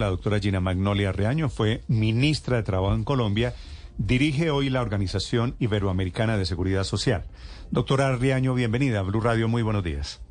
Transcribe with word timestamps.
La 0.00 0.06
doctora 0.08 0.40
Gina 0.40 0.60
Magnolia 0.60 1.12
Reaño 1.12 1.50
fue 1.50 1.82
ministra 1.86 2.56
de 2.56 2.62
Trabajo 2.62 2.94
en 2.94 3.04
Colombia. 3.04 3.54
Dirige 3.98 4.50
hoy 4.50 4.70
la 4.70 4.80
Organización 4.80 5.56
Iberoamericana 5.58 6.38
de 6.38 6.46
Seguridad 6.46 6.84
Social. 6.84 7.24
Doctora 7.70 8.16
Riaño, 8.16 8.54
bienvenida 8.54 9.00
a 9.00 9.02
Blue 9.02 9.20
Radio. 9.20 9.46
Muy 9.46 9.60
buenos 9.60 9.84
días. 9.84 10.22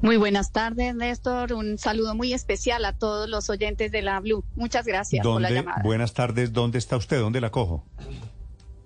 Muy 0.00 0.16
buenas 0.16 0.52
tardes, 0.52 0.94
Néstor. 0.94 1.54
Un 1.54 1.76
saludo 1.76 2.14
muy 2.14 2.32
especial 2.32 2.84
a 2.84 2.96
todos 2.96 3.28
los 3.28 3.50
oyentes 3.50 3.90
de 3.90 4.02
la 4.02 4.20
Blue. 4.20 4.44
Muchas 4.54 4.86
gracias 4.86 5.26
por 5.26 5.40
la 5.40 5.50
llamada. 5.50 5.82
Buenas 5.82 6.14
tardes. 6.14 6.52
¿Dónde 6.52 6.78
está 6.78 6.96
usted? 6.96 7.18
¿Dónde 7.18 7.40
la 7.40 7.50
cojo? 7.50 7.84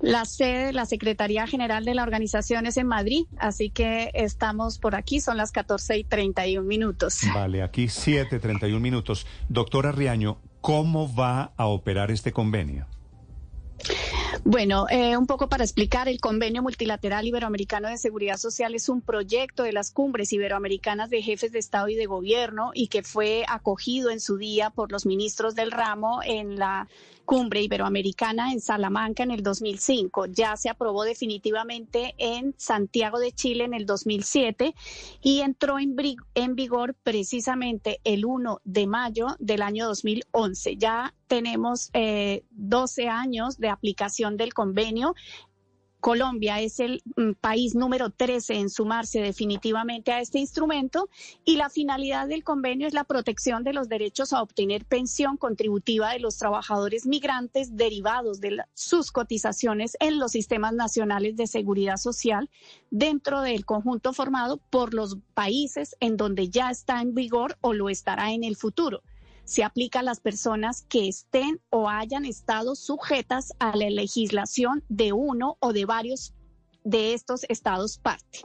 La 0.00 0.24
sede 0.24 0.66
de 0.66 0.72
la 0.72 0.86
Secretaría 0.86 1.46
General 1.46 1.84
de 1.84 1.94
la 1.94 2.04
organización 2.04 2.66
es 2.66 2.76
en 2.76 2.86
Madrid, 2.86 3.26
así 3.38 3.70
que 3.70 4.10
estamos 4.14 4.78
por 4.78 4.94
aquí, 4.94 5.20
son 5.20 5.36
las 5.36 5.50
14 5.50 5.98
y 5.98 6.04
31 6.04 6.66
minutos. 6.66 7.20
Vale, 7.34 7.62
aquí 7.62 7.88
7, 7.88 8.38
31 8.38 8.78
minutos. 8.80 9.26
Doctora 9.48 9.90
Riaño, 9.90 10.38
¿cómo 10.60 11.12
va 11.12 11.52
a 11.56 11.66
operar 11.66 12.12
este 12.12 12.32
convenio? 12.32 12.86
Bueno, 14.44 14.86
eh, 14.88 15.16
un 15.16 15.26
poco 15.26 15.48
para 15.48 15.64
explicar, 15.64 16.08
el 16.08 16.20
Convenio 16.20 16.62
Multilateral 16.62 17.26
Iberoamericano 17.26 17.88
de 17.88 17.98
Seguridad 17.98 18.36
Social 18.36 18.74
es 18.74 18.88
un 18.88 19.00
proyecto 19.00 19.62
de 19.62 19.72
las 19.72 19.90
cumbres 19.90 20.32
iberoamericanas 20.32 21.10
de 21.10 21.22
jefes 21.22 21.52
de 21.52 21.58
Estado 21.58 21.88
y 21.88 21.96
de 21.96 22.06
Gobierno 22.06 22.70
y 22.72 22.88
que 22.88 23.02
fue 23.02 23.44
acogido 23.48 24.10
en 24.10 24.20
su 24.20 24.36
día 24.36 24.70
por 24.70 24.92
los 24.92 25.06
ministros 25.06 25.54
del 25.54 25.70
ramo 25.70 26.20
en 26.24 26.58
la 26.58 26.88
cumbre 27.28 27.60
iberoamericana 27.60 28.52
en 28.52 28.60
Salamanca 28.62 29.22
en 29.22 29.30
el 29.30 29.42
2005. 29.42 30.28
Ya 30.28 30.56
se 30.56 30.70
aprobó 30.70 31.04
definitivamente 31.04 32.14
en 32.16 32.54
Santiago 32.56 33.18
de 33.18 33.32
Chile 33.32 33.64
en 33.64 33.74
el 33.74 33.84
2007 33.84 34.74
y 35.20 35.40
entró 35.40 35.78
en, 35.78 35.94
en 36.34 36.54
vigor 36.54 36.94
precisamente 37.02 38.00
el 38.04 38.24
1 38.24 38.62
de 38.64 38.86
mayo 38.86 39.26
del 39.40 39.60
año 39.60 39.84
2011. 39.88 40.78
Ya 40.78 41.14
tenemos 41.26 41.90
eh, 41.92 42.44
12 42.52 43.08
años 43.08 43.58
de 43.58 43.68
aplicación 43.68 44.38
del 44.38 44.54
convenio. 44.54 45.14
Colombia 46.00 46.60
es 46.60 46.78
el 46.78 47.02
mm, 47.16 47.32
país 47.40 47.74
número 47.74 48.10
13 48.10 48.54
en 48.54 48.70
sumarse 48.70 49.20
definitivamente 49.20 50.12
a 50.12 50.20
este 50.20 50.38
instrumento 50.38 51.08
y 51.44 51.56
la 51.56 51.70
finalidad 51.70 52.28
del 52.28 52.44
convenio 52.44 52.86
es 52.86 52.94
la 52.94 53.04
protección 53.04 53.64
de 53.64 53.72
los 53.72 53.88
derechos 53.88 54.32
a 54.32 54.42
obtener 54.42 54.84
pensión 54.84 55.36
contributiva 55.36 56.12
de 56.12 56.20
los 56.20 56.38
trabajadores 56.38 57.04
migrantes 57.06 57.76
derivados 57.76 58.40
de 58.40 58.58
sus 58.74 59.10
cotizaciones 59.10 59.96
en 59.98 60.18
los 60.18 60.32
sistemas 60.32 60.72
nacionales 60.72 61.36
de 61.36 61.46
seguridad 61.46 61.96
social 61.96 62.48
dentro 62.90 63.40
del 63.40 63.64
conjunto 63.64 64.12
formado 64.12 64.58
por 64.70 64.94
los 64.94 65.16
países 65.34 65.96
en 65.98 66.16
donde 66.16 66.48
ya 66.48 66.70
está 66.70 67.00
en 67.00 67.14
vigor 67.14 67.58
o 67.60 67.72
lo 67.72 67.88
estará 67.88 68.32
en 68.32 68.44
el 68.44 68.56
futuro 68.56 69.02
se 69.48 69.64
aplica 69.64 70.00
a 70.00 70.02
las 70.02 70.20
personas 70.20 70.84
que 70.90 71.08
estén 71.08 71.58
o 71.70 71.88
hayan 71.88 72.26
estado 72.26 72.74
sujetas 72.74 73.54
a 73.58 73.74
la 73.74 73.88
legislación 73.88 74.84
de 74.90 75.14
uno 75.14 75.56
o 75.60 75.72
de 75.72 75.86
varios 75.86 76.34
de 76.84 77.14
estos 77.14 77.46
estados 77.48 77.96
parte. 77.96 78.40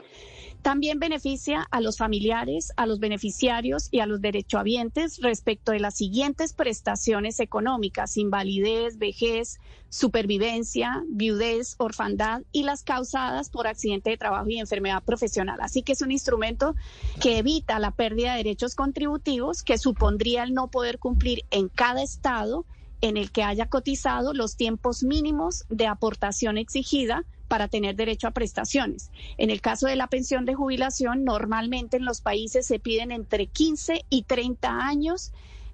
También 0.63 0.97
beneficia 0.97 1.67
a 1.71 1.81
los 1.81 1.97
familiares, 1.97 2.71
a 2.77 2.85
los 2.85 3.01
beneficiarios 3.01 3.89
y 3.91 3.99
a 3.99 4.05
los 4.05 4.21
derechohabientes 4.21 5.19
respecto 5.21 5.73
de 5.73 5.81
las 5.81 5.97
siguientes 5.97 6.53
prestaciones 6.53 7.41
económicas, 7.41 8.15
invalidez, 8.15 8.97
vejez, 8.97 9.59
supervivencia, 9.89 11.03
viudez, 11.09 11.75
orfandad 11.79 12.43
y 12.53 12.63
las 12.63 12.83
causadas 12.83 13.49
por 13.49 13.67
accidente 13.67 14.11
de 14.11 14.17
trabajo 14.17 14.47
y 14.47 14.57
enfermedad 14.57 15.03
profesional. 15.03 15.59
Así 15.59 15.83
que 15.83 15.91
es 15.91 16.01
un 16.01 16.13
instrumento 16.13 16.75
que 17.21 17.39
evita 17.39 17.77
la 17.79 17.91
pérdida 17.91 18.31
de 18.31 18.37
derechos 18.37 18.73
contributivos 18.73 19.63
que 19.63 19.77
supondría 19.77 20.43
el 20.43 20.53
no 20.53 20.69
poder 20.69 20.97
cumplir 20.97 21.43
en 21.51 21.67
cada 21.67 22.01
estado 22.01 22.65
en 23.01 23.17
el 23.17 23.31
que 23.31 23.43
haya 23.43 23.65
cotizado 23.65 24.33
los 24.33 24.55
tiempos 24.55 25.03
mínimos 25.03 25.65
de 25.67 25.87
aportación 25.87 26.57
exigida 26.57 27.25
para 27.53 27.67
tener 27.67 27.95
derecho 27.95 28.25
a 28.25 28.31
prestaciones. 28.31 29.11
En 29.37 29.51
el 29.51 29.61
caso 29.61 29.85
de 29.85 29.95
la 29.95 30.07
pensión 30.07 30.43
de 30.43 30.55
jubilación, 30.55 31.23
normalmente 31.23 31.97
en 31.97 32.03
los 32.03 32.19
países 32.19 32.65
se 32.65 32.79
piden 32.79 33.11
entre 33.11 33.45
15 33.45 34.05
y 34.09 34.23
30 34.23 34.69
años 34.87 35.31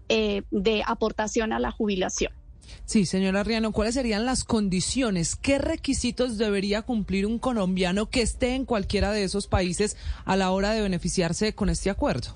eh, 0.09 0.41
de 0.51 0.83
aportación 0.85 1.53
a 1.53 1.59
la 1.59 1.71
jubilación. 1.71 2.33
Sí, 2.83 3.05
señora 3.05 3.43
Riano, 3.45 3.71
¿cuáles 3.71 3.93
serían 3.93 4.25
las 4.25 4.43
condiciones? 4.43 5.37
¿Qué 5.37 5.57
requisitos 5.57 6.37
debería 6.37 6.81
cumplir 6.81 7.25
un 7.25 7.39
colombiano 7.39 8.09
que 8.09 8.23
esté 8.23 8.55
en 8.55 8.65
cualquiera 8.65 9.13
de 9.13 9.23
esos 9.23 9.47
países 9.47 9.95
a 10.25 10.35
la 10.35 10.51
hora 10.51 10.71
de 10.71 10.81
beneficiarse 10.81 11.55
con 11.55 11.69
este 11.69 11.89
acuerdo? 11.89 12.35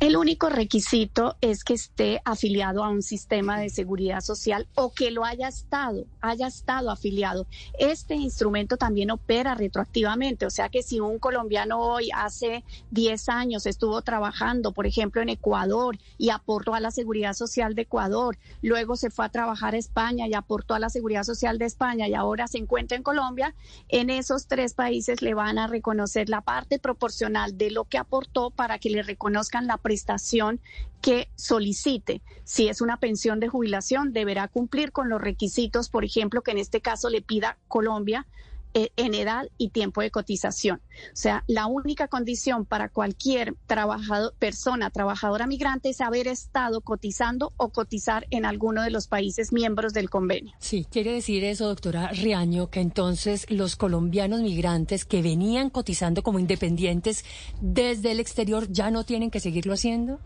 El 0.00 0.16
único 0.16 0.48
requisito 0.48 1.36
es 1.40 1.62
que 1.62 1.74
esté 1.74 2.20
afiliado 2.24 2.82
a 2.82 2.88
un 2.88 3.02
sistema 3.02 3.60
de 3.60 3.70
seguridad 3.70 4.20
social 4.20 4.66
o 4.74 4.92
que 4.92 5.12
lo 5.12 5.24
haya 5.24 5.46
estado, 5.46 6.06
haya 6.20 6.48
estado 6.48 6.90
afiliado. 6.90 7.46
Este 7.78 8.16
instrumento 8.16 8.76
también 8.76 9.12
opera 9.12 9.54
retroactivamente, 9.54 10.44
o 10.44 10.50
sea 10.50 10.70
que 10.70 10.82
si 10.82 10.98
un 10.98 11.20
colombiano 11.20 11.78
hoy 11.78 12.10
hace 12.16 12.64
10 12.90 13.28
años 13.28 13.66
estuvo 13.66 14.02
trabajando, 14.02 14.72
por 14.72 14.88
ejemplo, 14.88 15.22
en 15.22 15.28
Ecuador 15.28 15.96
y 16.18 16.30
aportó 16.30 16.74
a 16.74 16.80
la 16.80 16.90
seguridad 16.90 17.34
social 17.34 17.76
de 17.76 17.82
Ecuador, 17.82 18.38
luego 18.60 18.96
se 18.96 19.10
fue 19.10 19.24
a 19.24 19.28
trabajar 19.28 19.74
a 19.74 19.78
España 19.78 20.26
y 20.26 20.34
aportó 20.34 20.74
a 20.74 20.80
la 20.80 20.90
seguridad 20.90 21.22
social 21.22 21.58
de 21.58 21.66
España 21.66 22.08
y 22.08 22.14
ahora 22.14 22.48
se 22.48 22.58
encuentra 22.58 22.96
en 22.96 23.04
Colombia, 23.04 23.54
en 23.88 24.10
esos 24.10 24.48
tres 24.48 24.74
países 24.74 25.22
le 25.22 25.34
van 25.34 25.58
a 25.58 25.68
reconocer 25.68 26.28
la 26.28 26.40
parte 26.40 26.80
proporcional 26.80 27.56
de 27.56 27.70
lo 27.70 27.84
que 27.84 27.98
aportó 27.98 28.50
para 28.50 28.80
que 28.80 28.90
le 28.90 29.04
reconozcan 29.04 29.41
la 29.66 29.78
prestación 29.78 30.60
que 31.00 31.28
solicite. 31.36 32.22
Si 32.44 32.68
es 32.68 32.80
una 32.80 32.98
pensión 32.98 33.40
de 33.40 33.48
jubilación, 33.48 34.12
deberá 34.12 34.48
cumplir 34.48 34.92
con 34.92 35.08
los 35.08 35.20
requisitos, 35.20 35.88
por 35.88 36.04
ejemplo, 36.04 36.42
que 36.42 36.52
en 36.52 36.58
este 36.58 36.80
caso 36.80 37.10
le 37.10 37.22
pida 37.22 37.58
Colombia 37.68 38.26
en 38.74 39.14
edad 39.14 39.48
y 39.58 39.70
tiempo 39.70 40.00
de 40.00 40.10
cotización. 40.10 40.80
O 41.12 41.16
sea, 41.16 41.44
la 41.46 41.66
única 41.66 42.08
condición 42.08 42.64
para 42.64 42.88
cualquier 42.88 43.54
trabajador, 43.66 44.34
persona 44.38 44.90
trabajadora 44.90 45.46
migrante 45.46 45.90
es 45.90 46.00
haber 46.00 46.28
estado 46.28 46.80
cotizando 46.80 47.52
o 47.56 47.70
cotizar 47.70 48.26
en 48.30 48.44
alguno 48.44 48.82
de 48.82 48.90
los 48.90 49.08
países 49.08 49.52
miembros 49.52 49.92
del 49.92 50.10
convenio. 50.10 50.54
Sí, 50.58 50.86
quiere 50.90 51.12
decir 51.12 51.44
eso, 51.44 51.68
doctora 51.68 52.08
Riaño, 52.08 52.70
que 52.70 52.80
entonces 52.80 53.46
los 53.50 53.76
colombianos 53.76 54.40
migrantes 54.40 55.04
que 55.04 55.22
venían 55.22 55.70
cotizando 55.70 56.22
como 56.22 56.38
independientes 56.38 57.24
desde 57.60 58.12
el 58.12 58.20
exterior 58.20 58.70
ya 58.70 58.90
no 58.90 59.04
tienen 59.04 59.30
que 59.30 59.40
seguirlo 59.40 59.74
haciendo 59.74 60.18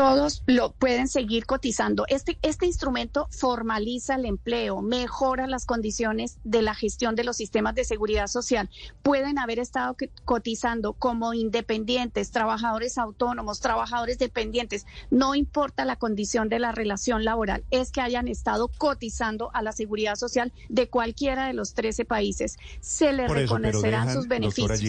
todos 0.00 0.42
lo 0.46 0.72
pueden 0.72 1.08
seguir 1.08 1.44
cotizando. 1.44 2.06
Este, 2.08 2.38
este 2.40 2.64
instrumento 2.64 3.28
formaliza 3.30 4.14
el 4.14 4.24
empleo, 4.24 4.80
mejora 4.80 5.46
las 5.46 5.66
condiciones 5.66 6.38
de 6.42 6.62
la 6.62 6.74
gestión 6.74 7.16
de 7.16 7.24
los 7.24 7.36
sistemas 7.36 7.74
de 7.74 7.84
seguridad 7.84 8.26
social. 8.26 8.70
Pueden 9.02 9.38
haber 9.38 9.58
estado 9.58 9.98
cotizando 10.24 10.94
como 10.94 11.34
independientes, 11.34 12.30
trabajadores 12.30 12.96
autónomos, 12.96 13.60
trabajadores 13.60 14.18
dependientes. 14.18 14.86
No 15.10 15.34
importa 15.34 15.84
la 15.84 15.96
condición 15.96 16.48
de 16.48 16.60
la 16.60 16.72
relación 16.72 17.26
laboral, 17.26 17.62
es 17.70 17.90
que 17.90 18.00
hayan 18.00 18.26
estado 18.26 18.68
cotizando 18.68 19.50
a 19.52 19.60
la 19.60 19.72
seguridad 19.72 20.14
social 20.14 20.50
de 20.70 20.88
cualquiera 20.88 21.46
de 21.46 21.52
los 21.52 21.74
13 21.74 22.06
países. 22.06 22.56
Se 22.80 23.12
les 23.12 23.30
reconocerán 23.30 24.10
sus 24.14 24.28
beneficios 24.28 24.80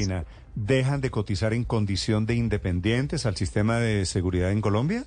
dejan 0.56 1.02
de 1.02 1.12
cotizar 1.12 1.54
en 1.54 1.64
condición 1.64 2.26
de 2.26 2.36
independientes 2.36 3.26
al 3.26 3.36
sistema 3.36 3.78
de 3.78 4.06
seguridad 4.06 4.52
en 4.52 4.62
Colombia? 4.62 5.06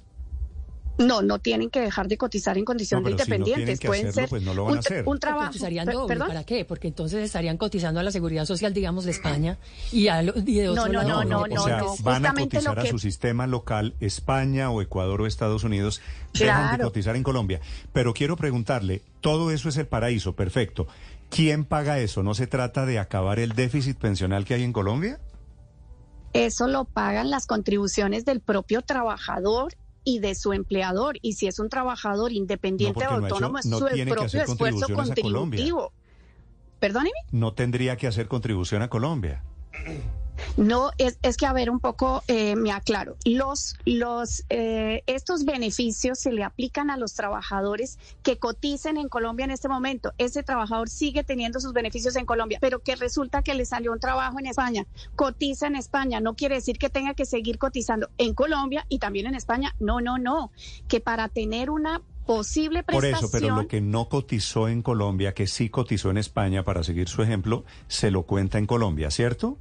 No, 0.96 1.22
no 1.22 1.40
tienen 1.40 1.70
que 1.70 1.80
dejar 1.80 2.06
de 2.06 2.16
cotizar 2.16 2.56
en 2.56 2.64
condición 2.64 3.02
de 3.02 3.12
independientes. 3.12 3.80
Pueden 3.80 4.12
ser 4.12 4.28
pues 4.28 4.42
no 4.42 4.54
lo 4.54 4.64
van 4.64 4.76
a 4.76 4.78
hacer. 4.78 5.02
un 5.06 5.18
trabajo. 5.18 5.46
Cotizarían 5.46 5.86
doble, 5.86 6.16
¿Para 6.16 6.44
qué? 6.44 6.64
Porque 6.64 6.88
entonces 6.88 7.24
estarían 7.24 7.56
cotizando 7.56 7.98
a 8.00 8.02
la 8.02 8.12
seguridad 8.12 8.44
social, 8.44 8.72
digamos, 8.72 9.04
de 9.04 9.10
España 9.10 9.58
y, 9.90 10.08
a, 10.08 10.22
y 10.22 10.28
de 10.28 10.68
otro 10.68 10.86
no, 10.86 11.02
no, 11.02 11.24
No, 11.24 11.46
no, 11.46 11.62
o 11.62 11.64
sea, 11.64 11.82
van 12.02 12.26
a 12.26 12.34
cotizar 12.34 12.78
a 12.78 12.86
su 12.86 12.98
sistema 12.98 13.46
local, 13.46 13.94
España 14.00 14.70
o 14.70 14.80
Ecuador 14.82 15.22
o 15.22 15.26
Estados 15.26 15.64
Unidos, 15.64 16.00
dejan 16.32 16.78
de 16.78 16.84
cotizar 16.84 17.16
en 17.16 17.24
Colombia. 17.24 17.60
Pero 17.92 18.14
quiero 18.14 18.36
preguntarle, 18.36 19.02
todo 19.20 19.50
eso 19.50 19.68
es 19.68 19.76
el 19.76 19.86
paraíso, 19.86 20.34
perfecto. 20.34 20.86
¿Quién 21.28 21.64
paga 21.64 21.98
eso? 21.98 22.22
¿No 22.22 22.34
se 22.34 22.46
trata 22.46 22.86
de 22.86 23.00
acabar 23.00 23.40
el 23.40 23.54
déficit 23.54 23.98
pensional 23.98 24.44
que 24.44 24.54
hay 24.54 24.62
en 24.62 24.72
Colombia? 24.72 25.18
Eso 26.34 26.66
lo 26.66 26.84
pagan 26.84 27.30
las 27.30 27.46
contribuciones 27.46 28.24
del 28.24 28.40
propio 28.40 28.82
trabajador 28.82 29.74
y 30.02 30.18
de 30.18 30.34
su 30.34 30.52
empleador. 30.52 31.16
Y 31.22 31.34
si 31.34 31.46
es 31.46 31.60
un 31.60 31.68
trabajador 31.68 32.32
independiente 32.32 33.06
o 33.06 33.10
autónomo, 33.10 33.58
es 33.58 33.68
su 33.68 33.78
propio 33.78 34.42
esfuerzo 34.42 34.92
contributivo. 34.92 35.92
Perdóneme. 36.80 37.14
No 37.30 37.54
tendría 37.54 37.96
que 37.96 38.08
hacer 38.08 38.28
contribución 38.28 38.82
a 38.82 38.88
Colombia. 38.88 39.42
No, 40.56 40.90
es, 40.98 41.18
es 41.22 41.36
que 41.36 41.46
a 41.46 41.52
ver 41.52 41.70
un 41.70 41.80
poco, 41.80 42.22
eh, 42.28 42.56
me 42.56 42.72
aclaro. 42.72 43.16
Los, 43.24 43.76
los, 43.84 44.44
eh, 44.50 45.02
estos 45.06 45.44
beneficios 45.44 46.18
se 46.18 46.32
le 46.32 46.44
aplican 46.44 46.90
a 46.90 46.96
los 46.96 47.14
trabajadores 47.14 47.98
que 48.22 48.38
coticen 48.38 48.96
en 48.96 49.08
Colombia 49.08 49.44
en 49.44 49.50
este 49.50 49.68
momento. 49.68 50.12
Ese 50.18 50.42
trabajador 50.42 50.88
sigue 50.88 51.24
teniendo 51.24 51.60
sus 51.60 51.72
beneficios 51.72 52.16
en 52.16 52.26
Colombia, 52.26 52.58
pero 52.60 52.80
que 52.80 52.96
resulta 52.96 53.42
que 53.42 53.54
le 53.54 53.64
salió 53.64 53.92
un 53.92 54.00
trabajo 54.00 54.38
en 54.38 54.46
España, 54.46 54.86
cotiza 55.16 55.66
en 55.66 55.76
España, 55.76 56.20
no 56.20 56.34
quiere 56.34 56.56
decir 56.56 56.78
que 56.78 56.90
tenga 56.90 57.14
que 57.14 57.26
seguir 57.26 57.58
cotizando 57.58 58.08
en 58.18 58.34
Colombia 58.34 58.86
y 58.88 58.98
también 58.98 59.26
en 59.26 59.34
España. 59.34 59.74
No, 59.80 60.00
no, 60.00 60.18
no. 60.18 60.50
Que 60.88 61.00
para 61.00 61.28
tener 61.28 61.70
una 61.70 62.00
posible 62.26 62.82
prestación. 62.82 63.20
Por 63.20 63.24
eso, 63.24 63.30
pero 63.32 63.56
lo 63.56 63.68
que 63.68 63.80
no 63.80 64.08
cotizó 64.08 64.68
en 64.68 64.82
Colombia, 64.82 65.34
que 65.34 65.46
sí 65.46 65.68
cotizó 65.68 66.10
en 66.10 66.18
España, 66.18 66.64
para 66.64 66.82
seguir 66.82 67.08
su 67.08 67.22
ejemplo, 67.22 67.64
se 67.88 68.10
lo 68.10 68.22
cuenta 68.22 68.58
en 68.58 68.66
Colombia, 68.66 69.10
¿cierto? 69.10 69.58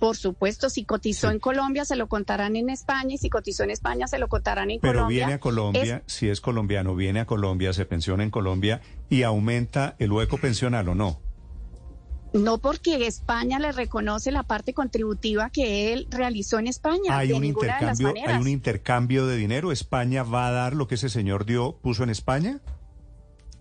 Por 0.00 0.16
supuesto, 0.16 0.70
si 0.70 0.84
cotizó 0.84 1.30
en 1.30 1.38
Colombia, 1.38 1.84
se 1.84 1.94
lo 1.94 2.08
contarán 2.08 2.56
en 2.56 2.70
España, 2.70 3.14
y 3.14 3.18
si 3.18 3.28
cotizó 3.28 3.64
en 3.64 3.70
España, 3.70 4.08
se 4.08 4.18
lo 4.18 4.28
contarán 4.28 4.70
en 4.70 4.80
Colombia. 4.80 5.02
Pero 5.02 5.06
viene 5.08 5.34
a 5.34 5.40
Colombia, 5.40 6.02
si 6.06 6.30
es 6.30 6.40
colombiano, 6.40 6.96
viene 6.96 7.20
a 7.20 7.26
Colombia, 7.26 7.74
se 7.74 7.84
pensiona 7.84 8.24
en 8.24 8.30
Colombia 8.30 8.80
y 9.10 9.24
aumenta 9.24 9.96
el 9.98 10.10
hueco 10.10 10.38
pensional 10.38 10.88
o 10.88 10.94
no. 10.94 11.20
No 12.32 12.58
porque 12.58 13.06
España 13.06 13.58
le 13.58 13.72
reconoce 13.72 14.32
la 14.32 14.42
parte 14.42 14.72
contributiva 14.72 15.50
que 15.50 15.92
él 15.92 16.06
realizó 16.10 16.58
en 16.58 16.68
España. 16.68 17.18
Hay 17.18 17.32
un 17.32 17.44
intercambio, 17.44 18.14
hay 18.26 18.40
un 18.40 18.48
intercambio 18.48 19.26
de 19.26 19.36
dinero. 19.36 19.70
España 19.70 20.22
va 20.22 20.46
a 20.46 20.50
dar 20.50 20.74
lo 20.74 20.88
que 20.88 20.94
ese 20.94 21.10
señor 21.10 21.44
dio, 21.44 21.76
puso 21.82 22.04
en 22.04 22.10
España. 22.10 22.60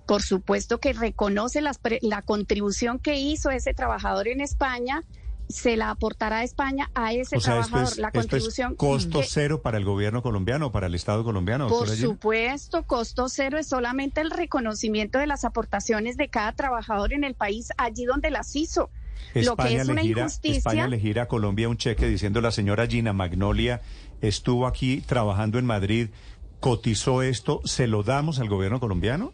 Por 0.06 0.22
supuesto 0.22 0.80
que 0.80 0.94
reconoce 0.94 1.62
la 1.62 2.22
contribución 2.22 2.98
que 2.98 3.20
hizo 3.20 3.50
ese 3.50 3.74
trabajador 3.74 4.30
en 4.30 4.40
España 4.40 5.04
se 5.50 5.76
la 5.76 5.90
aportará 5.90 6.38
a 6.38 6.44
España 6.44 6.92
a 6.94 7.12
ese 7.12 7.38
trabajador. 7.38 7.98
la 7.98 8.12
contribución. 8.12 8.76
costo 8.76 9.22
cero 9.24 9.62
para 9.64 9.78
el 9.80 9.84
gobierno 9.84 10.22
colombiano, 10.22 10.72
para 10.72 10.88
el 10.88 10.96
Estado 10.96 11.24
colombiano. 11.24 11.68
Por 11.68 11.90
supuesto, 11.90 12.84
costo 12.84 13.28
cero 13.30 13.58
es 13.58 13.68
solamente 13.68 14.22
el 14.22 14.30
reconocimiento 14.30 15.18
de 15.18 15.26
las 15.26 15.46
aportaciones 15.46 16.18
de 16.18 16.30
cada 16.30 16.52
trabajador 16.54 17.14
en 17.14 17.24
el 17.24 17.34
país 17.34 17.70
allí 17.78 18.06
donde 18.06 18.30
las 18.30 18.56
hizo. 18.56 18.92
España 19.34 19.50
Lo 19.50 19.56
que 19.58 19.76
es 19.76 19.88
una 19.88 20.04
injusticia. 20.04 20.58
España 20.58 20.88
le 20.88 21.00
gira 21.00 21.24
a 21.24 21.28
Colombia 21.28 21.68
un 21.68 21.78
cheque 21.78 22.08
diciendo 22.08 22.42
la 22.42 22.52
señora 22.52 22.88
Gina 22.88 23.12
Magnolia 23.12 23.82
estuvo 24.22 24.68
aquí 24.68 25.02
trabajando 25.02 25.60
en 25.60 25.66
Madrid, 25.66 26.10
cotizó 26.60 27.22
esto, 27.22 27.62
¿se 27.66 27.88
lo 27.88 28.04
damos 28.04 28.40
al 28.40 28.50
gobierno 28.50 28.80
colombiano? 28.80 29.34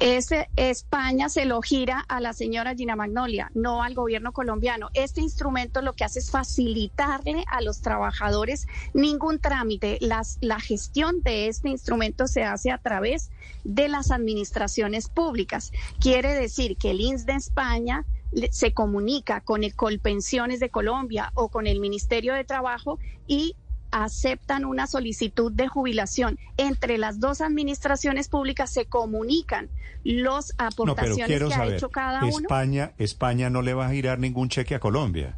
Ese 0.00 0.48
España 0.56 1.28
se 1.28 1.44
lo 1.44 1.62
gira 1.62 2.04
a 2.08 2.20
la 2.20 2.32
señora 2.32 2.74
Gina 2.74 2.96
Magnolia, 2.96 3.50
no 3.54 3.82
al 3.82 3.94
gobierno 3.94 4.32
colombiano. 4.32 4.90
Este 4.92 5.20
instrumento 5.20 5.82
lo 5.82 5.92
que 5.92 6.04
hace 6.04 6.18
es 6.18 6.30
facilitarle 6.30 7.44
a 7.46 7.60
los 7.60 7.80
trabajadores 7.80 8.66
ningún 8.92 9.38
trámite. 9.38 9.98
La 10.00 10.60
gestión 10.60 11.22
de 11.22 11.48
este 11.48 11.68
instrumento 11.68 12.26
se 12.26 12.42
hace 12.42 12.70
a 12.70 12.78
través 12.78 13.30
de 13.62 13.88
las 13.88 14.10
administraciones 14.10 15.08
públicas. 15.08 15.72
Quiere 16.00 16.34
decir 16.34 16.76
que 16.76 16.90
el 16.90 17.00
INS 17.00 17.24
de 17.24 17.34
España 17.34 18.04
se 18.50 18.72
comunica 18.72 19.40
con 19.40 19.62
el 19.62 19.74
Colpensiones 19.74 20.60
de 20.60 20.70
Colombia 20.70 21.30
o 21.34 21.48
con 21.48 21.66
el 21.66 21.80
Ministerio 21.80 22.34
de 22.34 22.44
Trabajo 22.44 22.98
y 23.26 23.56
aceptan 23.94 24.64
una 24.64 24.88
solicitud 24.88 25.52
de 25.52 25.68
jubilación. 25.68 26.38
Entre 26.56 26.98
las 26.98 27.20
dos 27.20 27.40
administraciones 27.40 28.28
públicas 28.28 28.72
se 28.72 28.86
comunican 28.86 29.70
los 30.02 30.52
aportaciones 30.58 31.40
que 31.40 31.54
ha 31.54 31.66
hecho 31.66 31.90
cada 31.90 32.24
uno. 32.24 32.38
España, 32.38 32.92
España 32.98 33.50
no 33.50 33.62
le 33.62 33.72
va 33.72 33.86
a 33.86 33.90
girar 33.90 34.18
ningún 34.18 34.48
cheque 34.48 34.74
a 34.74 34.80
Colombia. 34.80 35.36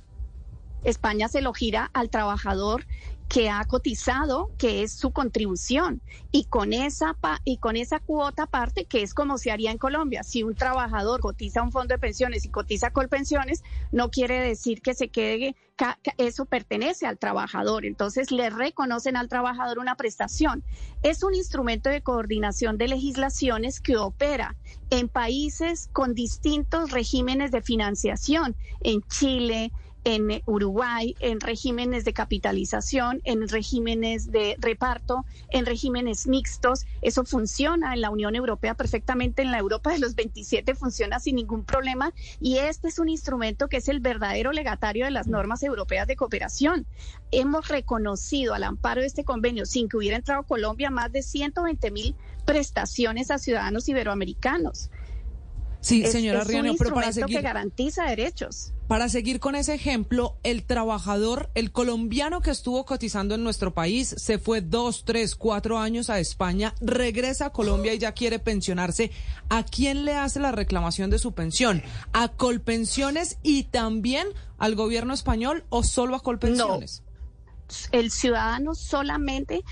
España 0.84 1.28
se 1.28 1.42
lo 1.42 1.52
gira 1.52 1.90
al 1.92 2.08
trabajador 2.08 2.86
que 3.28 3.50
ha 3.50 3.64
cotizado, 3.64 4.50
que 4.56 4.82
es 4.82 4.92
su 4.92 5.10
contribución, 5.10 6.00
y 6.30 6.44
con 6.44 6.72
esa 6.72 7.16
y 7.44 7.58
con 7.58 7.76
esa 7.76 7.98
cuota 7.98 8.46
parte 8.46 8.84
que 8.84 9.02
es 9.02 9.14
como 9.14 9.38
se 9.38 9.50
haría 9.50 9.70
en 9.70 9.78
Colombia. 9.78 10.22
Si 10.22 10.42
un 10.42 10.54
trabajador 10.54 11.20
cotiza 11.20 11.62
un 11.62 11.72
fondo 11.72 11.94
de 11.94 11.98
pensiones 11.98 12.44
y 12.44 12.50
cotiza 12.50 12.90
colpensiones, 12.90 13.62
no 13.90 14.10
quiere 14.10 14.40
decir 14.40 14.80
que 14.80 14.94
se 14.94 15.08
quede 15.08 15.56
eso 16.16 16.46
pertenece 16.46 17.06
al 17.06 17.18
trabajador, 17.18 17.84
entonces 17.84 18.30
le 18.30 18.48
reconocen 18.48 19.16
al 19.16 19.28
trabajador 19.28 19.78
una 19.78 19.94
prestación. 19.96 20.64
Es 21.02 21.22
un 21.22 21.34
instrumento 21.34 21.90
de 21.90 22.00
coordinación 22.00 22.78
de 22.78 22.88
legislaciones 22.88 23.80
que 23.80 23.98
opera 23.98 24.56
en 24.88 25.08
países 25.08 25.90
con 25.92 26.14
distintos 26.14 26.92
regímenes 26.92 27.50
de 27.50 27.60
financiación, 27.60 28.56
en 28.80 29.02
Chile, 29.02 29.70
en 30.06 30.40
Uruguay, 30.46 31.16
en 31.18 31.40
regímenes 31.40 32.04
de 32.04 32.12
capitalización, 32.12 33.20
en 33.24 33.48
regímenes 33.48 34.30
de 34.30 34.54
reparto, 34.60 35.24
en 35.50 35.66
regímenes 35.66 36.28
mixtos. 36.28 36.86
Eso 37.02 37.24
funciona 37.24 37.92
en 37.92 38.02
la 38.02 38.10
Unión 38.10 38.36
Europea 38.36 38.74
perfectamente, 38.74 39.42
en 39.42 39.50
la 39.50 39.58
Europa 39.58 39.90
de 39.90 39.98
los 39.98 40.14
27 40.14 40.76
funciona 40.76 41.18
sin 41.18 41.34
ningún 41.34 41.64
problema 41.64 42.14
y 42.40 42.58
este 42.58 42.86
es 42.86 43.00
un 43.00 43.08
instrumento 43.08 43.68
que 43.68 43.78
es 43.78 43.88
el 43.88 43.98
verdadero 43.98 44.52
legatario 44.52 45.06
de 45.06 45.10
las 45.10 45.26
normas 45.26 45.64
europeas 45.64 46.06
de 46.06 46.14
cooperación. 46.14 46.86
Hemos 47.32 47.66
reconocido 47.66 48.54
al 48.54 48.62
amparo 48.62 49.00
de 49.00 49.08
este 49.08 49.24
convenio, 49.24 49.66
sin 49.66 49.88
que 49.88 49.96
hubiera 49.96 50.16
entrado 50.16 50.44
Colombia, 50.44 50.88
más 50.88 51.10
de 51.10 51.24
120 51.24 51.90
mil 51.90 52.14
prestaciones 52.44 53.32
a 53.32 53.38
ciudadanos 53.38 53.88
iberoamericanos. 53.88 54.88
Sí, 55.86 56.04
señora 56.04 56.42
Riano, 56.42 56.74
pero 56.76 56.92
para 56.92 57.12
seguir 57.12 57.36
que 57.36 57.42
garantiza 57.42 58.06
derechos. 58.06 58.72
Para 58.88 59.08
seguir 59.08 59.38
con 59.38 59.54
ese 59.54 59.72
ejemplo, 59.74 60.36
el 60.42 60.64
trabajador, 60.64 61.48
el 61.54 61.70
colombiano 61.70 62.40
que 62.40 62.50
estuvo 62.50 62.84
cotizando 62.84 63.36
en 63.36 63.44
nuestro 63.44 63.72
país, 63.72 64.12
se 64.18 64.40
fue 64.40 64.62
dos, 64.62 65.04
tres, 65.04 65.36
cuatro 65.36 65.78
años 65.78 66.10
a 66.10 66.18
España, 66.18 66.74
regresa 66.80 67.46
a 67.46 67.50
Colombia 67.50 67.94
y 67.94 67.98
ya 67.98 68.10
quiere 68.10 68.40
pensionarse. 68.40 69.12
¿A 69.48 69.62
quién 69.62 70.04
le 70.04 70.14
hace 70.14 70.40
la 70.40 70.50
reclamación 70.50 71.08
de 71.08 71.20
su 71.20 71.34
pensión? 71.34 71.84
¿A 72.12 72.32
Colpensiones 72.32 73.38
y 73.44 73.62
también 73.62 74.26
al 74.58 74.74
gobierno 74.74 75.14
español 75.14 75.66
o 75.68 75.84
solo 75.84 76.16
a 76.16 76.20
Colpensiones? 76.20 77.04
El 77.92 78.10
ciudadano 78.10 78.74
solamente, 78.74 79.62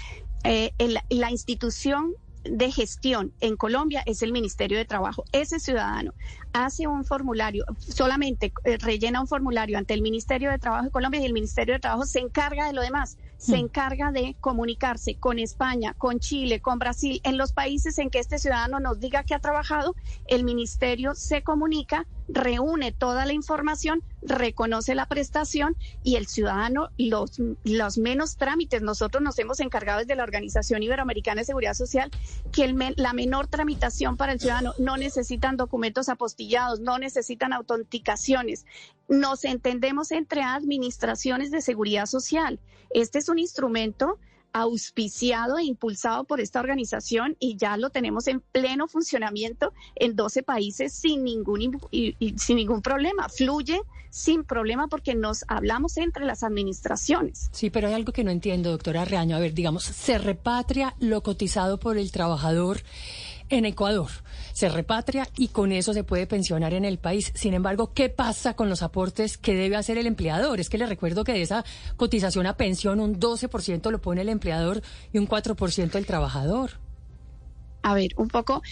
eh, 0.44 0.70
la 1.08 1.32
institución 1.32 2.14
de 2.44 2.70
gestión 2.70 3.32
en 3.40 3.56
Colombia 3.56 4.02
es 4.06 4.22
el 4.22 4.32
Ministerio 4.32 4.78
de 4.78 4.84
Trabajo. 4.84 5.24
Ese 5.32 5.58
ciudadano 5.58 6.12
hace 6.52 6.86
un 6.86 7.04
formulario, 7.04 7.64
solamente 7.78 8.52
eh, 8.64 8.76
rellena 8.78 9.20
un 9.20 9.26
formulario 9.26 9.78
ante 9.78 9.94
el 9.94 10.02
Ministerio 10.02 10.50
de 10.50 10.58
Trabajo 10.58 10.84
de 10.84 10.90
Colombia 10.90 11.20
y 11.20 11.24
el 11.24 11.32
Ministerio 11.32 11.74
de 11.74 11.80
Trabajo 11.80 12.06
se 12.06 12.20
encarga 12.20 12.66
de 12.66 12.72
lo 12.72 12.82
demás, 12.82 13.18
se 13.38 13.56
hmm. 13.56 13.60
encarga 13.60 14.12
de 14.12 14.36
comunicarse 14.40 15.16
con 15.16 15.38
España, 15.38 15.94
con 15.94 16.20
Chile, 16.20 16.60
con 16.60 16.78
Brasil, 16.78 17.20
en 17.24 17.38
los 17.38 17.52
países 17.52 17.98
en 17.98 18.10
que 18.10 18.18
este 18.18 18.38
ciudadano 18.38 18.78
nos 18.78 19.00
diga 19.00 19.24
que 19.24 19.34
ha 19.34 19.40
trabajado, 19.40 19.94
el 20.26 20.44
Ministerio 20.44 21.14
se 21.14 21.42
comunica, 21.42 22.06
reúne 22.28 22.92
toda 22.92 23.26
la 23.26 23.32
información, 23.32 24.02
reconoce 24.22 24.94
la 24.94 25.06
prestación 25.06 25.76
y 26.02 26.16
el 26.16 26.26
ciudadano 26.26 26.90
los, 26.98 27.98
menos 27.98 28.36
trámites. 28.36 28.82
Nosotros 28.82 29.22
nos 29.22 29.38
hemos 29.38 29.60
encargado 29.60 30.00
desde 30.00 30.16
la 30.16 30.22
Organización 30.22 30.82
Iberoamericana 30.82 31.42
de 31.42 31.44
Seguridad 31.44 31.74
Social 31.74 32.10
que 32.52 32.72
la 32.96 33.12
menor 33.12 33.46
tramitación 33.48 34.16
para 34.16 34.32
el 34.32 34.40
ciudadano 34.40 34.74
no 34.78 34.96
necesitan 34.96 35.56
documentos 35.56 36.08
apostillados, 36.08 36.80
no 36.80 36.98
necesitan 36.98 37.52
autenticaciones. 37.52 38.64
Nos 39.08 39.44
entendemos 39.44 40.10
entre 40.12 40.42
administraciones 40.42 41.50
de 41.50 41.60
seguridad 41.60 42.06
social. 42.06 42.58
Este 42.90 43.18
es 43.18 43.28
un 43.28 43.38
instrumento 43.38 44.18
auspiciado 44.54 45.58
e 45.58 45.64
impulsado 45.64 46.24
por 46.24 46.40
esta 46.40 46.60
organización 46.60 47.36
y 47.40 47.56
ya 47.56 47.76
lo 47.76 47.90
tenemos 47.90 48.28
en 48.28 48.40
pleno 48.40 48.86
funcionamiento 48.86 49.74
en 49.96 50.14
12 50.14 50.44
países 50.44 50.94
sin 50.94 51.24
ningún, 51.24 51.78
sin 52.36 52.56
ningún 52.56 52.80
problema. 52.80 53.28
Fluye 53.28 53.82
sin 54.10 54.44
problema 54.44 54.86
porque 54.86 55.16
nos 55.16 55.44
hablamos 55.48 55.96
entre 55.96 56.24
las 56.24 56.44
administraciones. 56.44 57.50
Sí, 57.50 57.68
pero 57.68 57.88
hay 57.88 57.94
algo 57.94 58.12
que 58.12 58.22
no 58.22 58.30
entiendo, 58.30 58.70
doctora 58.70 59.04
Reaño. 59.04 59.34
A 59.36 59.40
ver, 59.40 59.54
digamos, 59.54 59.82
se 59.82 60.18
repatria 60.18 60.94
lo 61.00 61.24
cotizado 61.24 61.80
por 61.80 61.98
el 61.98 62.12
trabajador 62.12 62.80
en 63.48 63.64
Ecuador. 63.64 64.10
Se 64.52 64.68
repatria 64.68 65.28
y 65.36 65.48
con 65.48 65.72
eso 65.72 65.92
se 65.92 66.04
puede 66.04 66.26
pensionar 66.26 66.74
en 66.74 66.84
el 66.84 66.98
país. 66.98 67.32
Sin 67.34 67.54
embargo, 67.54 67.92
¿qué 67.92 68.08
pasa 68.08 68.54
con 68.54 68.68
los 68.68 68.82
aportes 68.82 69.38
que 69.38 69.54
debe 69.54 69.76
hacer 69.76 69.98
el 69.98 70.06
empleador? 70.06 70.60
Es 70.60 70.70
que 70.70 70.78
le 70.78 70.86
recuerdo 70.86 71.24
que 71.24 71.32
de 71.32 71.42
esa 71.42 71.64
cotización 71.96 72.46
a 72.46 72.56
pensión 72.56 73.00
un 73.00 73.18
12% 73.18 73.90
lo 73.90 74.00
pone 74.00 74.22
el 74.22 74.28
empleador 74.28 74.82
y 75.12 75.18
un 75.18 75.28
4% 75.28 75.94
el 75.96 76.06
trabajador. 76.06 76.72
A 77.82 77.92
ver, 77.92 78.12
un 78.16 78.28
poco, 78.28 78.62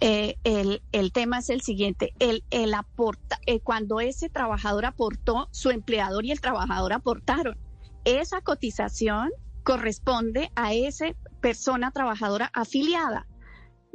eh, 0.00 0.36
el, 0.42 0.80
el, 0.92 1.12
tema 1.12 1.40
es 1.40 1.50
el 1.50 1.60
siguiente, 1.60 2.14
el, 2.18 2.42
el 2.50 2.72
aporta, 2.72 3.38
eh, 3.44 3.60
cuando 3.60 4.00
ese 4.00 4.30
trabajador 4.30 4.86
aportó, 4.86 5.48
su 5.50 5.68
empleador 5.68 6.24
y 6.24 6.30
el 6.30 6.40
trabajador 6.40 6.94
aportaron. 6.94 7.58
Esa 8.06 8.40
cotización 8.40 9.30
corresponde 9.64 10.50
a 10.56 10.72
esa 10.72 11.06
persona 11.42 11.90
trabajadora 11.90 12.50
afiliada 12.54 13.26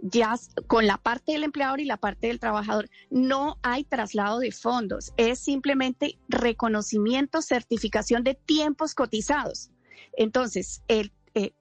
ya 0.02 0.36
con 0.68 0.88
la 0.88 0.98
parte 0.98 1.34
del 1.34 1.44
empleador 1.44 1.80
y 1.80 1.86
la 1.86 1.98
parte 1.98 2.28
del 2.28 2.40
trabajador. 2.40 2.90
No 3.10 3.58
hay 3.62 3.84
traslado 3.84 4.40
de 4.40 4.52
fondos, 4.52 5.14
es 5.18 5.40
simplemente 5.40 6.18
reconocimiento, 6.28 7.42
certificación 7.42 8.24
de 8.24 8.36
tiempos 8.36 8.96
cotizados. 8.96 9.72
Entonces, 10.14 10.82
el, 10.88 11.12
eh, 11.36 11.54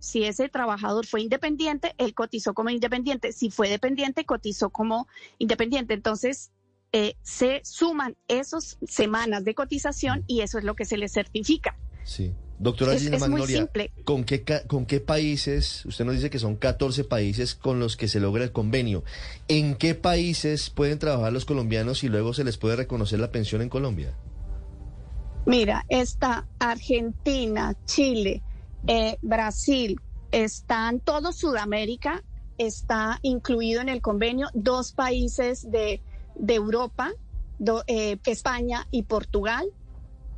si 0.00 0.24
ese 0.24 0.48
trabajador 0.48 1.06
fue 1.06 1.22
independiente, 1.22 1.94
él 1.98 2.14
cotizó 2.14 2.54
como 2.54 2.70
independiente. 2.70 3.32
Si 3.32 3.50
fue 3.50 3.68
dependiente, 3.68 4.24
cotizó 4.24 4.70
como 4.70 5.08
independiente. 5.38 5.94
Entonces, 5.94 6.52
eh, 6.92 7.16
se 7.22 7.60
suman 7.64 8.16
esas 8.28 8.78
semanas 8.86 9.44
de 9.44 9.54
cotización 9.54 10.22
y 10.26 10.42
eso 10.42 10.58
es 10.58 10.64
lo 10.64 10.76
que 10.76 10.84
se 10.84 10.96
le 10.96 11.08
certifica. 11.08 11.76
Sí. 12.04 12.34
Doctora 12.58 12.96
Gina 12.96 13.18
Magnolia, 13.18 13.68
¿con 14.04 14.24
qué, 14.24 14.44
¿con 14.66 14.86
qué 14.86 15.00
países, 15.00 15.84
usted 15.86 16.04
nos 16.04 16.14
dice 16.14 16.30
que 16.30 16.38
son 16.38 16.56
14 16.56 17.04
países 17.04 17.54
con 17.54 17.80
los 17.80 17.96
que 17.96 18.06
se 18.06 18.20
logra 18.20 18.44
el 18.44 18.52
convenio, 18.52 19.02
¿en 19.48 19.74
qué 19.74 19.94
países 19.94 20.70
pueden 20.70 20.98
trabajar 20.98 21.32
los 21.32 21.44
colombianos 21.44 22.04
y 22.04 22.08
luego 22.08 22.32
se 22.32 22.44
les 22.44 22.56
puede 22.56 22.76
reconocer 22.76 23.18
la 23.18 23.32
pensión 23.32 23.60
en 23.60 23.68
Colombia? 23.68 24.14
Mira, 25.46 25.84
está 25.88 26.46
Argentina, 26.58 27.76
Chile, 27.86 28.42
eh, 28.86 29.18
Brasil, 29.20 30.00
están 30.30 31.00
todo 31.00 31.32
Sudamérica, 31.32 32.22
está 32.56 33.18
incluido 33.22 33.80
en 33.80 33.88
el 33.88 34.00
convenio, 34.00 34.48
dos 34.54 34.92
países 34.92 35.70
de, 35.70 36.00
Europa, 36.46 37.12
eh, 37.88 38.16
España 38.24 38.86
y 38.90 39.02
Portugal 39.02 39.66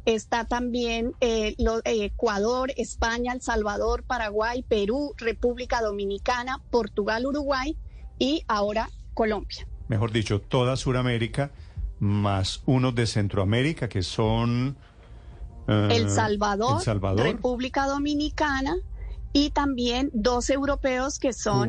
Está 0.07 0.45
también 0.45 1.15
eh, 1.21 1.57
eh, 1.59 2.05
Ecuador, 2.05 2.73
España, 2.77 3.33
El 3.33 3.43
Salvador, 3.43 4.05
Paraguay, 4.05 4.63
Perú, 4.63 5.15
República 5.19 5.83
Dominicana, 5.83 6.63
Portugal, 6.71 7.27
Uruguay 7.27 7.77
y 8.19 8.45
ahora 8.47 8.89
Colombia. 9.15 9.67
Mejor 9.89 10.13
dicho, 10.13 10.41
toda 10.41 10.77
Sudamérica 10.77 11.51
más 11.99 12.63
unos 12.67 12.95
de 12.95 13.07
Centroamérica 13.07 13.89
que 13.89 14.03
son 14.03 14.77
eh, 15.67 15.89
El, 15.91 16.09
Salvador, 16.09 16.81
República 17.17 17.87
Dominicana 17.87 18.77
y 19.33 19.51
también 19.51 20.11
dos 20.13 20.51
europeos 20.51 21.19
que 21.19 21.33
son 21.33 21.69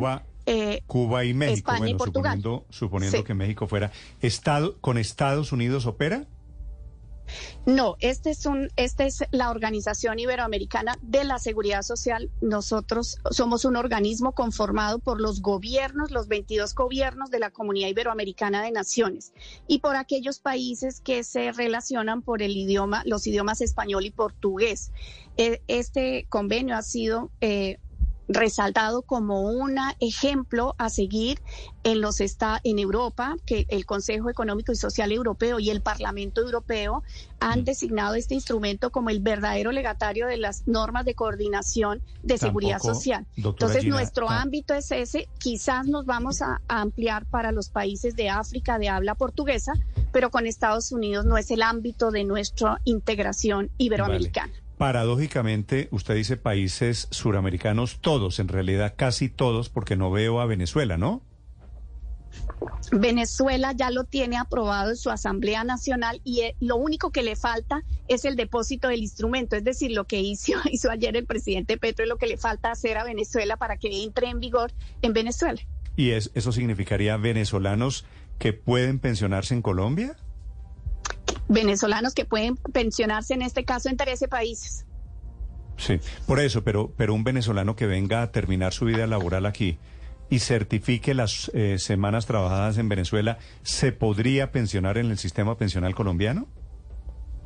Cuba, 0.85 1.25
y 1.25 1.33
México. 1.33 1.71
España 1.71 1.89
y 1.89 1.95
Portugal. 1.95 2.41
Suponiendo, 2.69 3.23
que 3.23 3.33
México 3.33 3.67
fuera. 3.67 3.91
Estado, 4.21 4.77
¿Con 4.79 4.97
Estados 4.97 5.51
Unidos 5.51 5.85
opera? 5.85 6.25
No, 7.65 7.95
este 7.99 8.29
es 8.31 8.45
un, 8.45 8.69
esta 8.75 9.05
es 9.05 9.23
la 9.31 9.49
Organización 9.51 10.19
Iberoamericana 10.19 10.97
de 11.01 11.23
la 11.23 11.39
Seguridad 11.39 11.81
Social. 11.81 12.31
Nosotros 12.41 13.17
somos 13.31 13.65
un 13.65 13.75
organismo 13.75 14.33
conformado 14.33 14.99
por 14.99 15.19
los 15.19 15.41
gobiernos, 15.41 16.11
los 16.11 16.27
22 16.27 16.73
gobiernos 16.75 17.29
de 17.29 17.39
la 17.39 17.51
Comunidad 17.51 17.89
Iberoamericana 17.89 18.63
de 18.63 18.71
Naciones 18.71 19.33
y 19.67 19.79
por 19.79 19.95
aquellos 19.95 20.39
países 20.39 21.01
que 21.01 21.23
se 21.23 21.51
relacionan 21.51 22.21
por 22.21 22.41
el 22.41 22.55
idioma, 22.55 23.03
los 23.05 23.27
idiomas 23.27 23.61
español 23.61 24.05
y 24.05 24.11
portugués. 24.11 24.91
Eh, 25.37 25.61
este 25.67 26.25
convenio 26.29 26.75
ha 26.75 26.81
sido 26.81 27.31
eh, 27.41 27.79
resaltado 28.27 29.01
como 29.01 29.41
un 29.41 29.77
ejemplo 29.99 30.75
a 30.77 30.89
seguir 30.89 31.39
en 31.83 32.01
los 32.01 32.19
está 32.19 32.59
en 32.63 32.79
Europa, 32.79 33.37
que 33.45 33.65
el 33.69 33.85
Consejo 33.85 34.29
Económico 34.29 34.71
y 34.71 34.75
Social 34.75 35.11
Europeo 35.11 35.59
y 35.59 35.69
el 35.69 35.81
Parlamento 35.81 36.41
Europeo 36.41 37.03
han 37.39 37.61
mm. 37.61 37.63
designado 37.63 38.15
este 38.15 38.33
instrumento 38.33 38.91
como 38.91 39.09
el 39.09 39.21
verdadero 39.21 39.71
legatario 39.71 40.27
de 40.27 40.37
las 40.37 40.67
normas 40.67 41.05
de 41.05 41.15
coordinación 41.15 42.01
de 42.23 42.37
seguridad 42.37 42.79
social. 42.79 43.25
Entonces, 43.37 43.85
nuestro 43.85 44.29
ah. 44.29 44.41
ámbito 44.41 44.73
es 44.73 44.91
ese. 44.91 45.29
Quizás 45.37 45.87
nos 45.87 46.05
vamos 46.05 46.41
a, 46.41 46.61
ampliar 46.67 47.25
para 47.25 47.51
los 47.51 47.69
países 47.69 48.15
de 48.15 48.29
África 48.29 48.77
de 48.79 48.89
habla 48.89 49.15
portuguesa, 49.15 49.73
pero 50.11 50.29
con 50.29 50.45
Estados 50.45 50.91
Unidos 50.91 51.25
no 51.25 51.37
es 51.37 51.51
el 51.51 51.61
ámbito 51.61 52.11
de 52.11 52.23
nuestra 52.23 52.81
integración 52.83 53.69
iberoamericana. 53.77 54.51
Paradójicamente, 54.77 55.87
usted 55.91 56.13
dice 56.13 56.37
países 56.37 57.07
suramericanos, 57.09 57.99
todos, 57.99 58.39
en 58.39 58.47
realidad 58.47 58.93
casi 58.95 59.27
todos, 59.27 59.69
porque 59.69 59.95
no 59.95 60.11
veo 60.11 60.39
a 60.39 60.45
Venezuela, 60.45 60.97
¿no? 60.97 61.23
Venezuela 62.91 63.73
ya 63.73 63.89
lo 63.89 64.03
tiene 64.03 64.37
aprobado 64.37 64.91
en 64.91 64.95
su 64.95 65.09
Asamblea 65.09 65.63
Nacional 65.63 66.21
y 66.23 66.41
eh, 66.41 66.55
lo 66.59 66.75
único 66.75 67.11
que 67.11 67.23
le 67.23 67.35
falta 67.35 67.83
es 68.07 68.23
el 68.23 68.35
depósito 68.35 68.87
del 68.87 69.01
instrumento, 69.01 69.55
es 69.55 69.63
decir, 69.63 69.91
lo 69.91 70.05
que 70.05 70.21
hizo, 70.21 70.53
hizo 70.71 70.91
ayer 70.91 71.17
el 71.17 71.25
presidente 71.25 71.77
Petro 71.77 72.03
es 72.03 72.09
lo 72.09 72.17
que 72.17 72.27
le 72.27 72.37
falta 72.37 72.71
hacer 72.71 72.97
a 72.97 73.03
Venezuela 73.03 73.57
para 73.57 73.77
que 73.77 74.03
entre 74.03 74.29
en 74.29 74.39
vigor 74.39 74.71
en 75.01 75.13
Venezuela. 75.13 75.59
¿Y 75.95 76.11
es, 76.11 76.31
eso 76.35 76.51
significaría 76.51 77.17
venezolanos 77.17 78.05
que 78.37 78.53
pueden 78.53 78.99
pensionarse 78.99 79.55
en 79.55 79.63
Colombia? 79.63 80.15
Venezolanos 81.47 82.13
que 82.13 82.25
pueden 82.25 82.55
pensionarse 82.57 83.33
en 83.33 83.41
este 83.41 83.65
caso 83.65 83.89
en 83.89 83.97
13 83.97 84.27
países. 84.27 84.85
Sí, 85.77 85.99
por 86.25 86.39
eso, 86.39 86.63
pero, 86.63 86.91
pero 86.97 87.13
un 87.13 87.23
venezolano 87.23 87.75
que 87.75 87.85
venga 87.85 88.21
a 88.23 88.31
terminar 88.31 88.73
su 88.73 88.85
vida 88.85 89.05
laboral 89.05 89.45
aquí 89.45 89.77
y 90.29 90.39
certifique 90.39 91.13
las 91.13 91.51
eh, 91.53 91.77
semanas 91.79 92.25
trabajadas 92.25 92.77
en 92.77 92.89
Venezuela, 92.89 93.37
¿se 93.63 93.91
podría 93.91 94.51
pensionar 94.51 94.97
en 94.97 95.11
el 95.11 95.17
sistema 95.17 95.57
pensional 95.57 95.95
colombiano? 95.95 96.47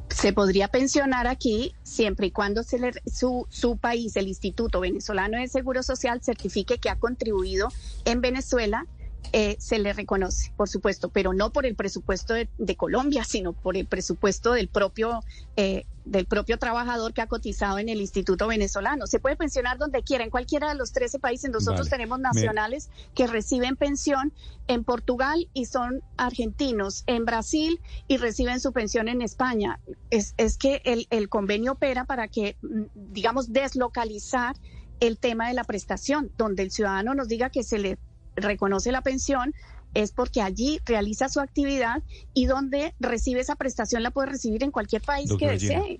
Se 0.09 0.33
podría 0.33 0.67
pensionar 0.67 1.27
aquí 1.27 1.73
siempre 1.83 2.27
y 2.27 2.31
cuando 2.31 2.63
se 2.63 2.79
le, 2.79 2.91
su, 3.05 3.47
su 3.49 3.77
país, 3.77 4.15
el 4.15 4.27
Instituto 4.27 4.81
Venezolano 4.81 5.37
de 5.37 5.47
Seguro 5.47 5.83
Social, 5.83 6.21
certifique 6.21 6.79
que 6.79 6.89
ha 6.89 6.99
contribuido 6.99 7.69
en 8.05 8.19
Venezuela 8.19 8.87
eh, 9.33 9.55
se 9.59 9.79
le 9.79 9.93
reconoce, 9.93 10.51
por 10.57 10.67
supuesto, 10.67 11.09
pero 11.09 11.33
no 11.33 11.51
por 11.53 11.65
el 11.65 11.75
presupuesto 11.75 12.33
de, 12.33 12.75
Colombia, 12.75 13.23
sino 13.23 13.53
por 13.53 13.77
el 13.77 13.85
presupuesto 13.85 14.51
del 14.53 14.67
propio, 14.67 15.23
eh, 15.55 15.85
del 16.03 16.25
propio 16.25 16.57
trabajador 16.57 17.13
que 17.13 17.21
ha 17.21 17.27
cotizado 17.27 17.79
en 17.79 17.87
el 17.87 18.01
Instituto 18.01 18.47
Venezolano. 18.47 19.07
Se 19.07 19.19
puede 19.19 19.37
pensionar 19.37 19.77
donde 19.77 20.03
quiera, 20.03 20.25
en 20.25 20.31
cualquiera 20.31 20.69
de 20.69 20.75
los 20.75 20.91
13 20.91 21.19
países. 21.19 21.49
Nosotros 21.49 21.89
tenemos 21.89 22.19
nacionales 22.19 22.89
que 23.15 23.27
reciben 23.27 23.77
pensión 23.77 24.33
en 24.67 24.83
Portugal 24.83 25.47
y 25.53 25.65
son 25.65 26.01
argentinos, 26.17 27.03
en 27.07 27.23
Brasil 27.23 27.79
y 28.09 28.17
reciben 28.17 28.59
su 28.59 28.73
pensión 28.73 29.07
en 29.07 29.21
España. 29.21 29.79
Es, 30.09 30.33
es 30.37 30.57
que 30.57 30.81
el, 30.83 31.07
el 31.09 31.29
convenio 31.29 31.73
opera 31.73 32.03
para 32.03 32.27
que, 32.27 32.57
mm, 32.61 33.13
digamos, 33.13 33.53
deslocalizar 33.53 34.57
el 34.99 35.17
tema 35.17 35.47
de 35.47 35.53
la 35.53 35.63
prestación, 35.63 36.31
donde 36.37 36.63
el 36.63 36.71
ciudadano 36.71 37.15
nos 37.15 37.27
diga 37.27 37.49
que 37.49 37.63
se 37.63 37.79
le 37.79 37.97
reconoce 38.35 38.91
la 38.91 39.01
pensión 39.01 39.53
es 39.93 40.11
porque 40.11 40.41
allí 40.41 40.79
realiza 40.85 41.29
su 41.29 41.39
actividad 41.39 42.01
y 42.33 42.45
donde 42.45 42.93
recibe 42.99 43.41
esa 43.41 43.55
prestación 43.55 44.03
la 44.03 44.11
puede 44.11 44.29
recibir 44.29 44.63
en 44.63 44.71
cualquier 44.71 45.01
país 45.01 45.31
que 45.37 45.49
desee. 45.49 45.99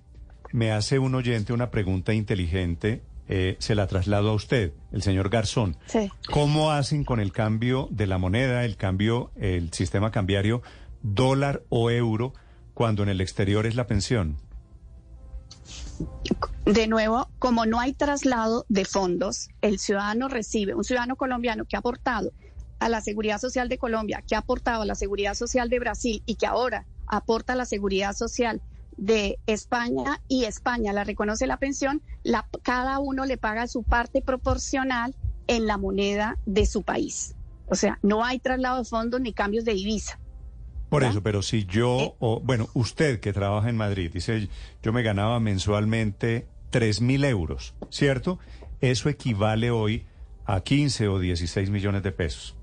Me 0.52 0.72
hace 0.72 1.00
un 1.00 1.16
oyente 1.16 1.54
una 1.54 1.72
pregunta 1.72 2.14
inteligente, 2.14 3.02
eh, 3.28 3.56
se 3.60 3.76
la 3.76 3.88
traslado 3.88 4.30
a 4.30 4.34
usted, 4.34 4.74
el 4.92 5.02
señor 5.02 5.30
Garzón. 5.30 5.78
¿Cómo 6.30 6.72
hacen 6.72 7.04
con 7.04 7.20
el 7.20 7.32
cambio 7.32 7.88
de 7.92 8.08
la 8.08 8.18
moneda, 8.18 8.66
el 8.66 8.76
cambio, 8.76 9.32
el 9.36 9.72
sistema 9.72 10.12
cambiario 10.12 10.62
dólar 11.02 11.64
o 11.70 11.90
euro 11.90 12.34
cuando 12.74 13.04
en 13.04 13.10
el 13.10 13.22
exterior 13.22 13.66
es 13.66 13.76
la 13.76 13.88
pensión? 13.88 14.38
De 16.66 16.88
nuevo, 16.88 17.28
como 17.40 17.66
no 17.66 17.80
hay 17.80 17.94
traslado 17.94 18.66
de 18.70 18.86
fondos, 18.86 19.50
el 19.62 19.80
ciudadano 19.80 20.28
recibe, 20.28 20.76
un 20.76 20.84
ciudadano 20.84 21.16
colombiano 21.16 21.66
que 21.66 21.76
ha 21.76 21.80
aportado 21.80 22.32
a 22.80 22.90
la 22.90 23.02
Seguridad 23.02 23.40
Social 23.40 23.70
de 23.70 23.78
Colombia, 23.78 24.24
que 24.28 24.36
ha 24.36 24.40
aportado 24.40 24.82
a 24.82 24.86
la 24.86 24.96
Seguridad 24.96 25.34
Social 25.36 25.70
de 25.70 25.80
Brasil 25.80 26.24
y 26.26 26.36
que 26.36 26.48
ahora 26.48 26.86
aporta 27.08 27.54
a 27.54 27.56
la 27.56 27.66
Seguridad 27.66 28.14
Social 28.14 28.62
de 28.98 29.40
España 29.48 30.22
y 30.28 30.46
España 30.46 30.94
la 30.94 31.04
reconoce 31.04 31.48
la 31.48 31.58
pensión, 31.58 32.02
cada 32.62 33.00
uno 33.00 33.26
le 33.26 33.38
paga 33.38 33.68
su 33.68 33.84
parte 33.84 34.22
proporcional 34.22 35.16
en 35.48 35.66
la 35.66 35.78
moneda 35.78 36.38
de 36.46 36.66
su 36.66 36.84
país. 36.84 37.36
O 37.68 37.76
sea, 37.76 38.00
no 38.02 38.24
hay 38.24 38.40
traslado 38.40 38.80
de 38.80 38.86
fondos 38.86 39.22
ni 39.22 39.34
cambios 39.34 39.66
de 39.66 39.74
divisa. 39.74 40.20
Por 40.92 41.06
eso, 41.06 41.24
pero 41.24 41.42
si 41.42 41.64
yo, 41.64 42.00
eh. 42.02 42.14
o, 42.20 42.42
bueno, 42.42 42.68
usted 42.74 43.22
que 43.22 43.32
trabaja 43.32 43.70
en 43.70 43.78
Madrid, 43.78 44.12
dice, 44.14 44.50
yo 44.84 44.92
me 44.92 45.04
ganaba 45.04 45.40
mensualmente 45.40 46.48
tres 46.70 47.00
mil 47.00 47.24
euros, 47.24 47.74
¿cierto? 47.90 48.40
Eso 48.82 49.08
equivale 49.08 49.72
hoy 49.72 50.04
a 50.46 50.60
15 50.60 51.08
o 51.08 51.18
16 51.18 51.70
millones 51.70 52.04
de 52.04 52.12
pesos. 52.12 52.58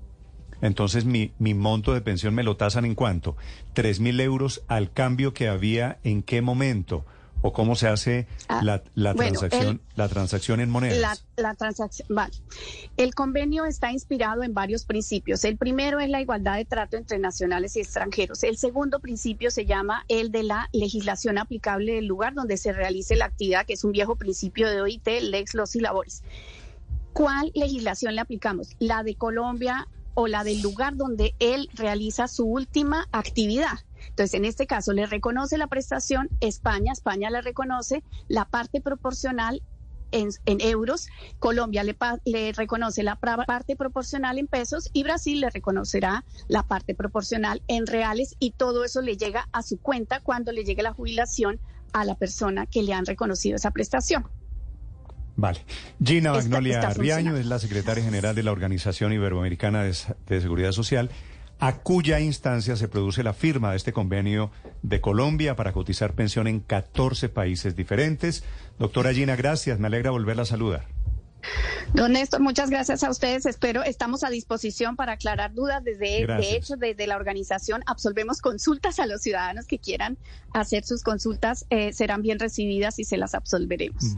Entonces 0.61 1.05
mi, 1.05 1.31
mi 1.39 1.55
monto 1.55 1.91
de 1.91 2.01
pensión 2.01 2.35
me 2.35 2.43
lo 2.43 2.55
tasan 2.55 2.85
en 2.85 2.93
cuánto? 2.93 3.35
Tres 3.73 3.99
mil 3.99 4.19
euros 4.19 4.61
al 4.67 4.91
cambio 4.91 5.33
que 5.33 5.47
había 5.47 5.97
en 6.03 6.21
qué 6.21 6.43
momento 6.43 7.07
o 7.41 7.53
cómo 7.53 7.75
se 7.75 7.87
hace 7.87 8.27
ah, 8.47 8.61
la, 8.63 9.13
transacción 9.13 9.81
la 9.95 10.07
transacción 10.07 10.59
en 10.59 10.69
monedas 10.69 11.25
la, 11.37 11.53
transacción 11.55 12.07
vale. 12.09 12.33
El 12.97 13.15
convenio 13.15 13.65
está 13.65 13.91
inspirado 13.91 14.43
en 14.43 14.53
varios 14.53 14.85
principios. 14.85 15.43
El 15.45 15.57
primero 15.57 15.99
es 15.99 16.09
la 16.09 16.21
igualdad 16.21 16.57
de 16.57 16.65
trato 16.65 16.97
entre 16.97 17.19
nacionales 17.19 17.75
y 17.75 17.79
extranjeros. 17.79 18.43
El 18.43 18.57
segundo 18.57 18.99
principio 18.99 19.51
se 19.51 19.65
llama 19.65 20.05
el 20.07 20.31
de 20.31 20.43
la 20.43 20.69
legislación 20.73 21.37
aplicable 21.37 21.93
del 21.93 22.05
lugar 22.05 22.33
donde 22.33 22.57
se 22.57 22.73
realice 22.73 23.15
la 23.15 23.25
actividad 23.25 23.65
que 23.65 23.73
es 23.73 23.83
un 23.83 23.91
viejo 23.91 24.15
principio 24.15 24.69
de 24.69 24.81
OIT 24.81 25.07
lex 25.21 25.53
los 25.53 25.75
y 25.75 25.79
labores. 25.79 26.23
¿cuál 27.19 27.51
legislación 27.53 28.15
le 28.15 28.21
aplicamos? 28.21 28.75
¿La 28.79 29.03
de 29.03 29.15
Colombia 29.15 29.87
o 30.13 30.27
la 30.27 30.43
del 30.45 30.61
lugar 30.61 30.95
donde 30.95 31.35
él 31.39 31.69
realiza 31.73 32.27
su 32.29 32.45
última 32.45 33.07
actividad? 33.11 33.79
Entonces, 34.09 34.33
en 34.33 34.45
este 34.45 34.67
caso, 34.67 34.93
le 34.93 35.05
reconoce 35.05 35.57
la 35.57 35.67
prestación 35.67 36.29
España, 36.41 36.91
España 36.91 37.29
le 37.29 37.41
reconoce 37.41 38.03
la 38.27 38.45
parte 38.45 38.81
proporcional 38.81 39.61
en, 40.11 40.31
euros, 40.45 41.07
Colombia 41.39 41.83
le, 41.83 41.95
le, 42.25 42.51
reconoce 42.53 43.03
la 43.03 43.15
parte 43.15 43.75
proporcional 43.75 44.39
en 44.39 44.47
pesos 44.47 44.89
y 44.93 45.03
Brasil 45.03 45.39
le 45.39 45.49
reconocerá 45.49 46.25
la 46.47 46.63
parte 46.63 46.95
proporcional 46.95 47.61
en 47.67 47.85
reales 47.85 48.35
y 48.39 48.51
todo 48.51 48.83
eso 48.83 49.01
le 49.01 49.17
llega 49.17 49.47
a 49.51 49.61
su 49.61 49.79
cuenta 49.79 50.19
cuando 50.19 50.51
le 50.51 50.63
llegue 50.63 50.81
la 50.81 50.93
jubilación 50.93 51.59
a 51.93 52.05
la 52.05 52.15
persona 52.15 52.65
que 52.65 52.83
le 52.83 52.93
han 52.93 53.05
reconocido 53.05 53.55
esa 53.55 53.71
prestación. 53.71 54.25
Vale. 55.35 55.63
Gina 56.03 56.33
Magnolia 56.33 56.81
Arriaño 56.81 57.37
es 57.37 57.45
la 57.45 57.59
secretaria 57.59 58.03
general 58.03 58.35
de 58.35 58.43
la 58.43 58.51
Organización 58.51 59.13
Iberoamericana 59.13 59.83
de, 59.83 59.95
de 60.27 60.41
Seguridad 60.41 60.73
Social 60.73 61.09
a 61.59 61.77
cuya 61.79 62.19
instancia 62.19 62.75
se 62.75 62.87
produce 62.87 63.21
la 63.21 63.33
firma 63.33 63.71
de 63.71 63.77
este 63.77 63.93
convenio 63.93 64.51
de 64.81 65.01
Colombia 65.01 65.55
para 65.55 65.73
cotizar 65.73 66.13
pensión 66.13 66.47
en 66.47 66.61
14 66.61 67.29
países 67.29 67.75
diferentes. 67.75 68.43
Doctora 68.77 69.13
Gina, 69.13 69.35
gracias. 69.35 69.77
Me 69.79 69.87
alegra 69.87 70.11
volverla 70.11 70.43
a 70.43 70.45
saludar. 70.45 70.87
Don 71.93 72.13
Néstor, 72.13 72.39
muchas 72.39 72.69
gracias 72.69 73.03
a 73.03 73.09
ustedes. 73.09 73.45
Espero, 73.45 73.83
estamos 73.83 74.23
a 74.23 74.29
disposición 74.29 74.95
para 74.95 75.13
aclarar 75.13 75.53
dudas. 75.53 75.83
Desde, 75.83 76.27
de 76.27 76.55
hecho, 76.55 76.75
desde 76.75 77.07
la 77.07 77.15
organización 77.15 77.81
absolvemos 77.87 78.41
consultas 78.41 78.99
a 78.99 79.07
los 79.07 79.21
ciudadanos 79.21 79.65
que 79.65 79.79
quieran 79.79 80.17
hacer 80.53 80.85
sus 80.85 81.01
consultas. 81.03 81.65
Eh, 81.71 81.91
serán 81.93 82.21
bien 82.21 82.39
recibidas 82.39 82.99
y 82.99 83.05
se 83.05 83.17
las 83.17 83.33
absolveremos. 83.33 84.15